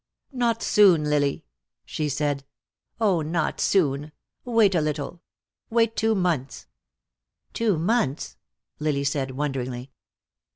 [0.33, 1.45] "Not soon, Lily!"
[1.85, 2.43] she said.
[2.99, 4.11] "Oh, not soon.
[4.43, 5.21] Wait a little
[5.69, 6.65] wait two months."
[7.53, 8.35] "Two months?"
[8.79, 9.91] Lily said wonderingly.